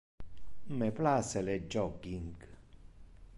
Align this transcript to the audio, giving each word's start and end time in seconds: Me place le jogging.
Me 0.79 0.87
place 0.91 1.35
le 1.43 1.59
jogging. 1.69 2.33